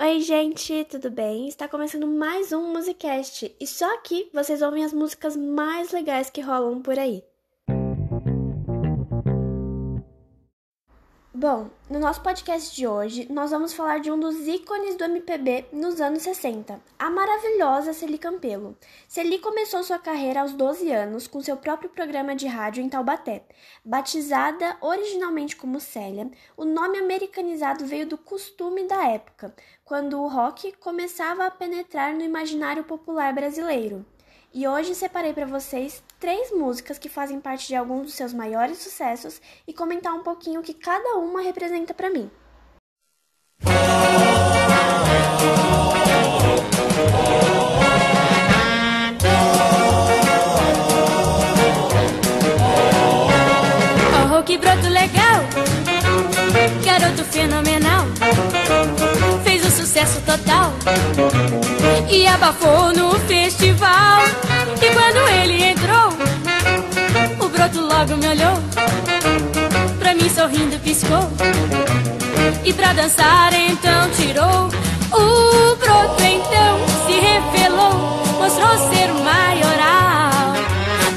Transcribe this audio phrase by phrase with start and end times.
[0.00, 1.48] Oi, gente, tudo bem?
[1.48, 6.40] Está começando mais um Musicast e só aqui vocês ouvem as músicas mais legais que
[6.40, 7.24] rolam por aí.
[11.40, 15.66] Bom, no nosso podcast de hoje, nós vamos falar de um dos ícones do MPB
[15.72, 18.76] nos anos 60, a maravilhosa Celi Campelo.
[19.06, 23.44] Celi começou sua carreira aos 12 anos com seu próprio programa de rádio em Taubaté.
[23.84, 30.72] Batizada originalmente como Célia, o nome americanizado veio do costume da época, quando o rock
[30.78, 34.04] começava a penetrar no imaginário popular brasileiro.
[34.52, 38.78] E hoje separei para vocês três músicas que fazem parte de alguns dos seus maiores
[38.78, 42.30] sucessos e comentar um pouquinho o que cada uma representa para mim.
[54.36, 55.42] Oh, que broto legal,
[56.84, 58.06] garoto fenomenal,
[59.44, 60.72] fez um sucesso total
[62.10, 64.47] e abafou no festival.
[67.98, 68.54] Logo me olhou,
[69.98, 71.28] pra mim sorrindo piscou.
[72.64, 74.68] E pra dançar então tirou.
[75.10, 80.54] O broto então se revelou, mostrou ser maioral.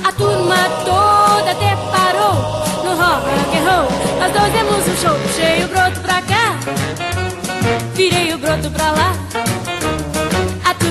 [0.03, 2.33] A turma toda até parou
[2.83, 3.87] no rock and roll.
[4.19, 6.57] Nós dois demos um show, puxei o broto pra cá,
[7.93, 9.13] virei o broto pra lá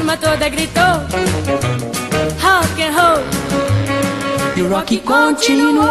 [0.00, 1.09] turma toda gritou
[4.70, 5.82] o rock continuou.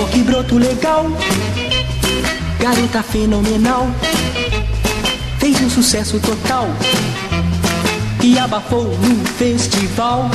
[0.00, 1.06] Oh, que broto legal.
[2.58, 3.86] Garota fenomenal.
[5.38, 6.66] Fez um sucesso total.
[8.22, 10.30] E abafou no festival.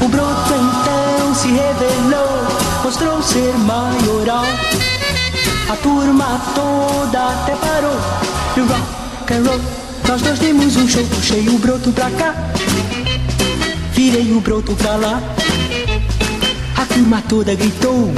[0.00, 4.44] O broto então se revelou, mostrou ser maioral.
[5.70, 7.96] A turma toda até parou.
[8.56, 9.60] E o rock and roll,
[10.08, 11.04] nós dois demos um show.
[11.06, 12.34] Puxei o broto pra cá,
[13.92, 15.22] virei o broto pra lá.
[16.76, 18.12] A turma toda gritou: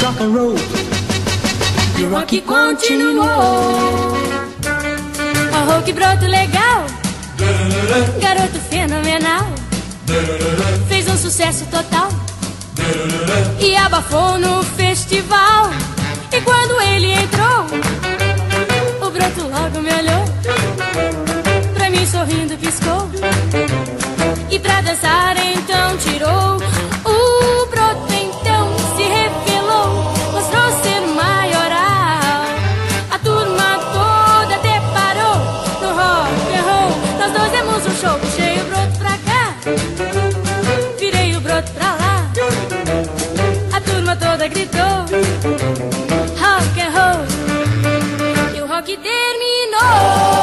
[0.00, 0.54] Rock and roll.
[1.98, 3.26] E o rock continuou.
[5.76, 6.86] Oh, que broto legal!
[8.20, 9.46] Garoto fenomenal
[10.88, 12.08] fez um sucesso total
[13.60, 15.70] e abafou no festival.
[16.32, 17.66] E quando ele entrou,
[19.06, 20.24] o broto logo me olhou,
[21.74, 23.08] pra mim sorrindo piscou.
[24.50, 26.58] E pra dançar então tirou
[44.66, 45.06] toda gritou:
[46.36, 47.22] Rock and roll.
[48.56, 50.38] E o rock terminou.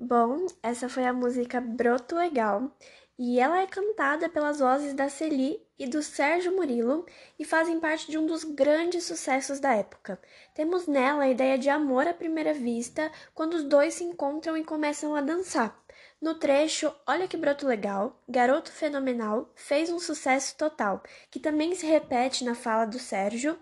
[0.00, 2.70] Bom, essa foi a música Broto Legal
[3.18, 7.04] e ela é cantada pelas vozes da Celi e do Sérgio Murilo
[7.36, 10.20] e fazem parte de um dos grandes sucessos da época.
[10.54, 14.64] Temos nela a ideia de amor à primeira vista quando os dois se encontram e
[14.64, 15.76] começam a dançar.
[16.20, 21.86] No trecho Olha que Broto Legal, Garoto Fenomenal fez um sucesso total, que também se
[21.86, 23.58] repete na fala do Sérgio.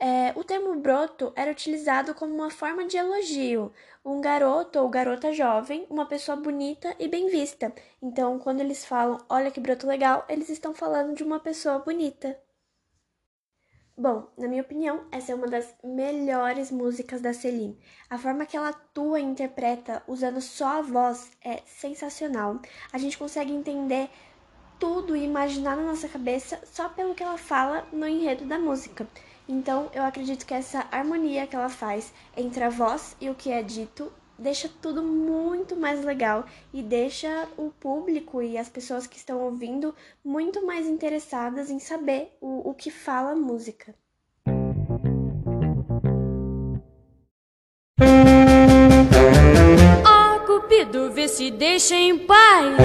[0.00, 3.72] É, o termo broto era utilizado como uma forma de elogio,
[4.04, 7.72] um garoto ou garota jovem, uma pessoa bonita e bem vista.
[8.00, 12.38] Então, quando eles falam olha que broto legal, eles estão falando de uma pessoa bonita.
[14.00, 17.76] Bom, na minha opinião, essa é uma das melhores músicas da Celine.
[18.08, 22.60] A forma que ela atua e interpreta usando só a voz é sensacional.
[22.92, 24.08] A gente consegue entender
[24.78, 29.06] tudo e imaginar na nossa cabeça só pelo que ela fala no enredo da música.
[29.48, 33.50] Então, eu acredito que essa harmonia que ela faz entre a voz e o que
[33.50, 39.16] é dito deixa tudo muito mais legal e deixa o público e as pessoas que
[39.16, 39.94] estão ouvindo
[40.24, 43.94] muito mais interessadas em saber o, o que fala a música.
[50.06, 52.76] Ó Cupido, vê se deixa em paz.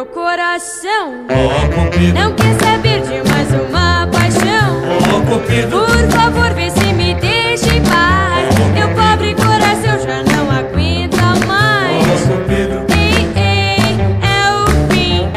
[0.00, 2.14] Meu coração, oh, Cupido.
[2.14, 4.80] não quer saber de mais uma paixão.
[4.96, 5.68] Oh, Cupido.
[5.68, 8.48] Por favor, vê se me deixa em paz.
[8.58, 12.02] Oh, meu pobre coração já não aguenta mais.
[12.06, 12.86] Oh, Cupido.
[12.96, 15.28] Ei, ei, é o fim.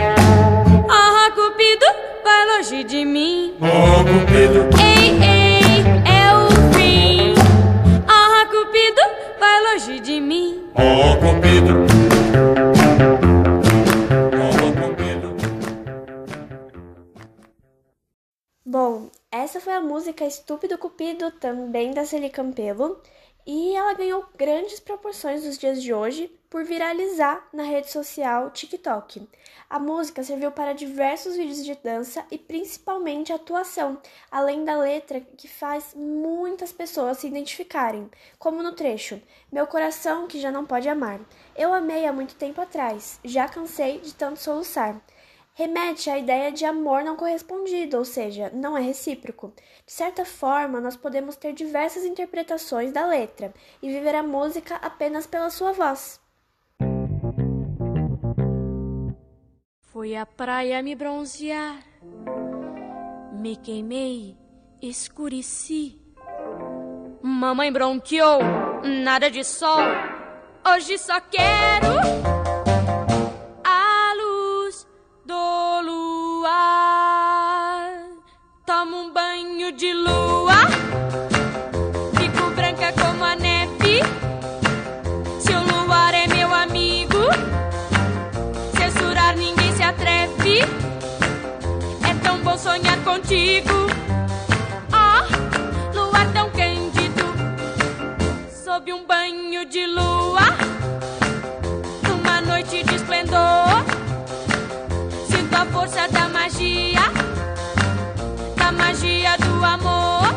[0.90, 1.86] Ah, Cupido,
[2.24, 3.56] vai longe de mim.
[3.60, 4.70] Oh, Cupido.
[4.82, 7.34] Ei, ei, é o fim.
[8.08, 9.02] Ah, Cupido,
[9.38, 10.62] vai longe de mim.
[10.74, 12.03] Oh, Cupido.
[20.04, 23.02] Música Estúpido Cupido, também da Celi Campelo,
[23.46, 29.26] e ela ganhou grandes proporções nos dias de hoje por viralizar na rede social TikTok.
[29.70, 33.98] A música serviu para diversos vídeos de dança e principalmente atuação,
[34.30, 40.38] além da letra que faz muitas pessoas se identificarem, como no trecho Meu coração que
[40.38, 41.22] já não pode amar.
[41.56, 45.02] Eu amei há muito tempo atrás, já cansei de tanto soluçar
[45.54, 49.54] remete à ideia de amor não correspondido, ou seja, não é recíproco.
[49.86, 55.28] De certa forma, nós podemos ter diversas interpretações da letra e viver a música apenas
[55.28, 56.20] pela sua voz.
[59.82, 61.78] Fui à praia me bronzear,
[63.32, 64.36] me queimei,
[64.82, 66.02] escureci.
[67.22, 68.40] Mamãe bronqueou,
[69.04, 69.80] nada de sol.
[70.66, 72.13] Hoje só quero
[92.64, 93.88] sonhar contigo.
[94.90, 95.28] Ah,
[95.94, 97.26] luar tão cândido,
[98.64, 100.48] sob um banho de lua,
[102.08, 103.84] numa noite de esplendor.
[105.28, 107.02] Sinto a força da magia,
[108.56, 110.34] da magia do amor.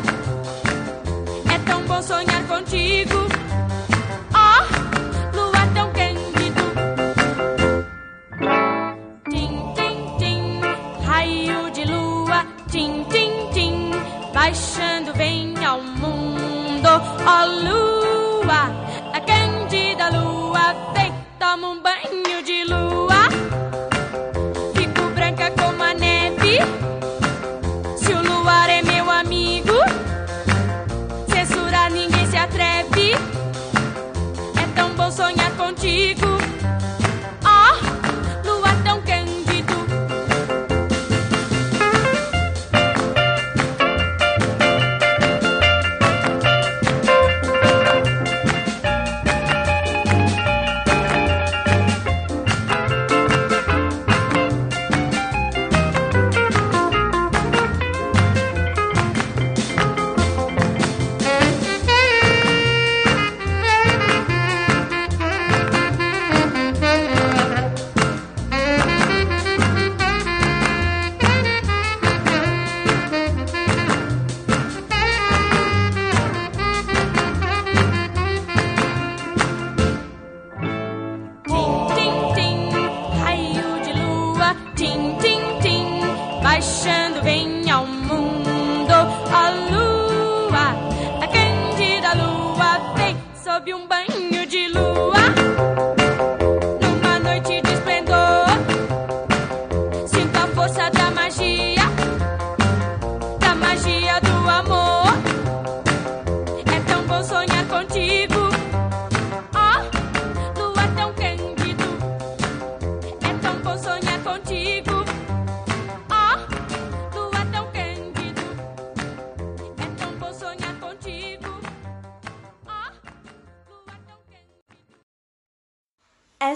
[1.54, 3.35] É tão bom sonhar contigo.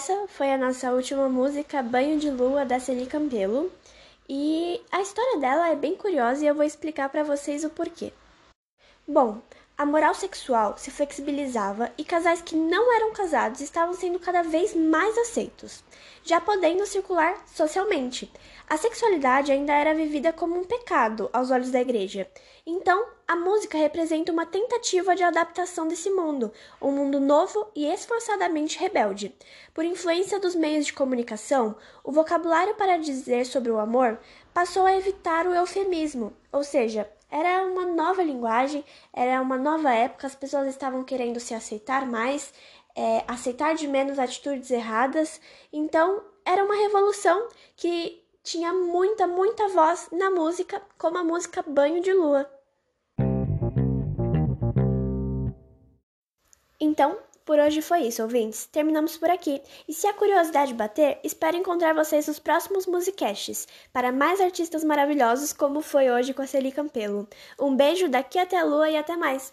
[0.01, 3.71] Essa foi a nossa última música, Banho de Lua, da Celi Campelo.
[4.27, 8.11] E a história dela é bem curiosa e eu vou explicar para vocês o porquê.
[9.07, 9.43] Bom,
[9.81, 14.75] a moral sexual se flexibilizava e casais que não eram casados estavam sendo cada vez
[14.75, 15.83] mais aceitos,
[16.23, 18.31] já podendo circular socialmente.
[18.69, 22.31] A sexualidade ainda era vivida como um pecado aos olhos da igreja.
[22.67, 28.79] Então, a música representa uma tentativa de adaptação desse mundo, um mundo novo e esforçadamente
[28.79, 29.35] rebelde.
[29.73, 34.21] Por influência dos meios de comunicação, o vocabulário para dizer sobre o amor
[34.53, 40.27] passou a evitar o eufemismo, ou seja, era uma nova linguagem, era uma nova época,
[40.27, 42.53] as pessoas estavam querendo se aceitar mais,
[42.97, 45.41] é, aceitar de menos atitudes erradas.
[45.73, 52.03] Então, era uma revolução que tinha muita, muita voz na música, como a música Banho
[52.03, 52.51] de Lua.
[56.81, 57.19] Então,
[57.51, 58.67] por hoje foi isso, ouvintes.
[58.67, 59.61] Terminamos por aqui.
[59.89, 65.53] E se a curiosidade bater, espero encontrar vocês nos próximos musicasts, para mais artistas maravilhosos
[65.53, 67.27] como foi hoje com a Celi Campelo.
[67.59, 69.53] Um beijo daqui até a lua e até mais!